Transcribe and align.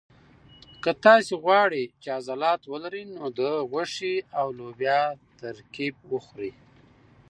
که 0.83 0.91
تاسي 1.05 1.33
غواړئ 1.43 1.83
چې 2.01 2.09
عضلات 2.17 2.61
ولرئ 2.67 3.03
نو 3.15 3.25
د 3.39 3.41
غوښې 3.71 4.15
او 4.39 4.47
لوبیا 4.59 5.01
ترکیب 5.41 5.95
وخورئ. 6.13 6.51